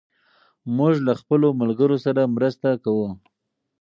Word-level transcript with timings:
موږ 0.75 0.93
له 1.07 1.13
خپلو 1.19 1.47
ملګرو 1.61 1.97
سره 2.05 2.31
مرسته 2.35 2.69
کوو. 2.83 3.09